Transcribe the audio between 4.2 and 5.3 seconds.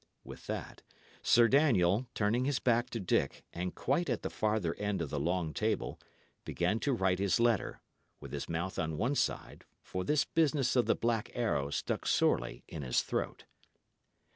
the farther end of the